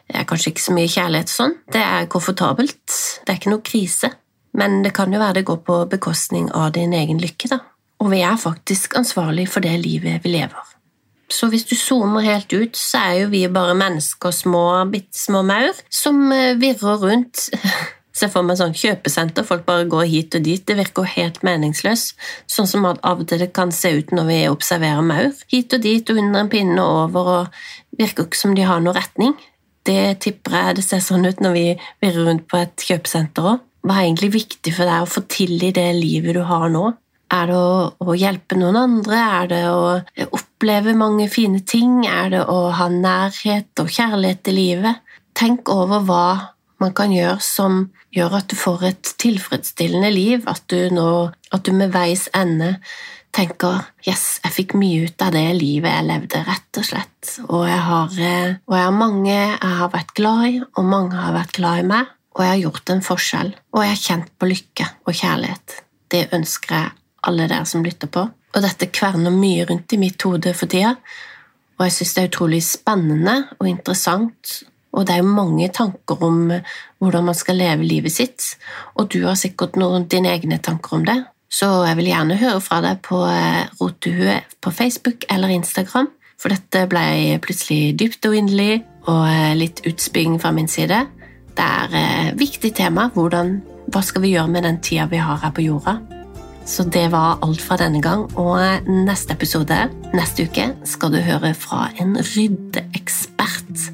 det 0.05 0.19
er 0.19 0.27
kanskje 0.29 0.51
ikke 0.53 0.65
så 0.65 0.75
mye 0.75 0.91
kjærlighet 0.91 1.31
sånn. 1.31 1.55
Det 1.73 1.81
er 1.81 2.09
komfortabelt. 2.11 2.83
Det 3.25 3.31
er 3.31 3.39
ikke 3.39 3.53
noe 3.55 3.65
krise. 3.65 4.11
Men 4.55 4.83
det 4.85 4.93
kan 4.95 5.11
jo 5.11 5.19
være 5.19 5.39
det 5.39 5.47
går 5.49 5.63
på 5.65 5.79
bekostning 5.91 6.51
av 6.53 6.75
din 6.77 6.93
egen 6.95 7.19
lykke, 7.21 7.49
da. 7.51 7.59
Og 8.03 8.11
vi 8.11 8.21
er 8.23 8.37
faktisk 8.39 8.95
ansvarlig 8.99 9.47
for 9.49 9.65
det 9.65 9.73
livet 9.81 10.23
vi 10.23 10.35
lever. 10.35 10.73
Så 11.31 11.49
hvis 11.49 11.65
du 11.65 11.73
zoomer 11.73 12.21
helt 12.21 12.53
ut, 12.53 12.77
så 12.77 13.01
er 13.01 13.23
jo 13.23 13.31
vi 13.31 13.41
bare 13.49 13.73
mennesker, 13.77 14.31
små, 14.35 14.85
bitte 14.91 15.17
små 15.17 15.41
maur, 15.47 15.73
som 15.89 16.27
eh, 16.31 16.53
virrer 16.61 17.01
rundt. 17.01 17.49
Se 18.15 18.29
for 18.31 18.47
meg 18.47 18.55
sånn 18.59 18.75
kjøpesenter, 18.77 19.43
folk 19.43 19.65
bare 19.67 19.87
går 19.91 20.05
hit 20.07 20.37
og 20.37 20.45
dit. 20.45 20.61
Det 20.63 20.77
virker 20.77 21.03
jo 21.03 21.15
helt 21.17 21.41
meningsløst, 21.43 22.15
sånn 22.47 22.69
som 22.69 22.87
av 22.87 23.01
og 23.03 23.25
til 23.27 23.43
det 23.43 23.49
kan 23.55 23.73
se 23.75 23.91
ut 23.97 24.13
når 24.15 24.29
vi 24.29 24.37
observerer 24.47 25.03
maur. 25.03 25.33
Hit 25.51 25.75
og 25.75 25.83
dit 25.83 26.13
og 26.13 26.21
under 26.21 26.45
en 26.45 26.51
pinne 26.51 26.79
og 26.79 27.01
over, 27.09 27.31
og 27.41 27.99
virker 27.99 28.29
ikke 28.29 28.39
som 28.39 28.55
de 28.55 28.63
har 28.67 28.79
noen 28.83 28.95
retning. 28.95 29.35
Det 29.85 30.15
tipper 30.23 30.55
jeg 30.57 30.77
det 30.79 30.85
ser 30.87 31.03
sånn 31.03 31.27
ut 31.27 31.43
når 31.43 31.57
vi 31.57 31.65
virrer 32.01 32.29
rundt 32.29 32.47
på 32.49 32.63
et 32.63 32.87
kjøpesenter 32.87 33.51
òg. 33.51 33.65
Hva 33.85 33.99
er 33.99 34.07
egentlig 34.07 34.31
viktig 34.33 34.71
for 34.73 34.89
deg 34.89 35.03
å 35.03 35.09
få 35.09 35.21
til 35.29 35.59
i 35.61 35.75
det 35.75 35.91
livet 35.99 36.33
du 36.33 36.41
har 36.47 36.71
nå? 36.73 36.87
Er 37.35 37.49
det 37.49 37.57
å, 37.57 37.75
å, 38.01 38.15
hjelpe 38.17 38.57
noen 38.57 38.77
andre? 38.79 39.19
Er 39.41 39.51
det 39.51 39.61
å 39.69 40.29
oppleve 40.37 40.95
mange 40.97 41.27
fine 41.29 41.61
ting? 41.67 42.03
Er 42.09 42.31
det 42.33 42.43
å 42.49 42.71
ha 42.73 42.87
nærhet 42.89 43.81
og 43.81 43.91
kjærlighet 43.91 44.49
i 44.49 44.55
livet? 44.55 45.03
Tenk 45.37 45.69
over 45.73 46.05
hva 46.05 46.25
man 46.81 46.93
kan 46.97 47.13
gjøre 47.13 47.41
som 47.43 47.85
gjør 48.15 48.39
at 48.39 48.47
du 48.51 48.55
får 48.57 48.87
et 48.89 49.11
tilfredsstillende 49.21 50.11
liv, 50.13 50.47
at 50.47 50.63
du, 50.71 50.77
nå, 50.93 51.09
at 51.53 51.67
du 51.67 51.73
med 51.75 51.93
veis 51.93 52.27
ende 52.35 52.75
tenker 53.35 53.81
yes, 54.07 54.39
jeg 54.45 54.53
fikk 54.55 54.75
mye 54.79 55.09
ut 55.09 55.23
av 55.25 55.33
det 55.35 55.43
livet 55.57 55.91
jeg 55.91 56.07
levde, 56.07 56.43
rett 56.47 56.79
og 56.79 56.87
slett. 56.87 57.31
Og 57.49 57.65
jeg 57.67 57.81
har, 57.89 58.13
eh, 58.15 58.53
og 58.63 58.77
jeg 58.77 58.85
har 58.87 58.95
mange 58.95 59.33
jeg 59.33 59.73
har 59.81 59.91
vært 59.91 60.13
glad 60.15 60.45
i, 60.47 60.61
og 60.63 60.87
mange 60.87 61.19
har 61.19 61.35
vært 61.35 61.57
glad 61.57 61.83
i 61.83 61.89
meg. 61.89 62.13
Og 62.35 62.43
jeg 62.43 62.51
har 62.51 62.63
gjort 62.65 62.91
en 62.91 63.03
forskjell, 63.03 63.51
og 63.71 63.83
jeg 63.83 63.91
har 63.93 64.01
kjent 64.01 64.31
på 64.39 64.47
lykke 64.49 64.87
og 65.07 65.13
kjærlighet. 65.15 65.75
Det 66.11 66.23
ønsker 66.35 66.75
jeg 66.75 66.91
alle 67.27 67.47
dere 67.47 67.67
som 67.67 67.83
lytter 67.83 68.11
på. 68.11 68.25
Og 68.55 68.63
dette 68.63 68.91
kverner 68.91 69.31
mye 69.35 69.67
rundt 69.67 69.95
i 69.95 69.99
mitt 69.99 70.21
hode 70.27 70.51
for 70.55 70.71
tida, 70.71 70.95
og 71.75 71.87
jeg 71.87 71.95
synes 71.97 72.13
det 72.15 72.23
er 72.23 72.29
utrolig 72.31 72.61
spennende 72.63 73.35
og 73.59 73.67
interessant. 73.67 74.61
Og 74.95 75.05
det 75.05 75.15
er 75.15 75.23
jo 75.23 75.35
mange 75.35 75.67
tanker 75.75 76.21
om 76.23 76.49
hvordan 77.03 77.27
man 77.27 77.37
skal 77.37 77.59
leve 77.59 77.85
livet 77.85 78.13
sitt, 78.15 78.55
og 78.95 79.11
du 79.11 79.25
har 79.27 79.37
sikkert 79.39 79.75
noen 79.79 80.07
dine 80.11 80.31
egne 80.31 80.59
tanker 80.63 80.97
om 80.99 81.05
det. 81.07 81.17
Så 81.51 81.67
jeg 81.85 81.99
vil 81.99 82.09
gjerne 82.09 82.39
høre 82.39 82.61
fra 82.63 82.81
deg 82.83 82.99
på 83.05 83.21
eh, 83.29 83.67
Rotehue 83.79 84.39
på 84.63 84.73
Facebook 84.75 85.27
eller 85.31 85.53
Instagram, 85.53 86.09
for 86.41 86.51
dette 86.51 86.87
ble 86.91 87.37
plutselig 87.43 87.95
dypt 87.99 88.27
og 88.27 88.35
inderlig 88.35 88.81
og 89.07 89.23
eh, 89.29 89.53
litt 89.59 89.83
utspying 89.87 90.39
fra 90.41 90.51
min 90.55 90.67
side. 90.71 91.05
Det 91.55 91.63
er 91.63 91.93
et 91.93 92.01
eh, 92.01 92.33
viktig 92.39 92.73
tema. 92.75 93.07
Hvordan, 93.13 93.59
hva 93.93 94.03
skal 94.03 94.25
vi 94.25 94.33
gjøre 94.33 94.51
med 94.51 94.67
den 94.67 94.81
tida 94.83 95.07
vi 95.11 95.21
har 95.21 95.39
her 95.43 95.55
på 95.55 95.63
jorda? 95.67 95.99
Så 96.65 96.83
det 96.89 97.11
var 97.13 97.37
alt 97.45 97.61
fra 97.61 97.77
denne 97.77 98.01
gang, 98.01 98.25
og 98.41 98.89
neste 98.89 99.35
episode, 99.37 99.77
neste 100.17 100.47
uke, 100.49 100.71
skal 100.89 101.13
du 101.13 101.19
høre 101.21 101.53
fra 101.53 101.91
en 102.01 102.17
ryddeekspert 102.17 103.85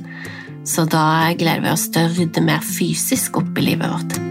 Så 0.72 0.86
da 0.88 1.34
gleder 1.36 1.66
vi 1.66 1.72
oss 1.74 1.90
til 1.92 2.08
å 2.08 2.14
rydde 2.16 2.48
mer 2.48 2.64
fysisk 2.64 3.42
opp 3.42 3.58
i 3.60 3.72
livet 3.74 3.92
vårt. 3.92 4.31